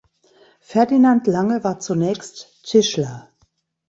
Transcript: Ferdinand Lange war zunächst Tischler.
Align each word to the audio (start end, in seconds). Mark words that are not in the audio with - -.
Ferdinand 0.61 1.27
Lange 1.27 1.63
war 1.63 1.79
zunächst 1.79 2.63
Tischler. 2.63 3.29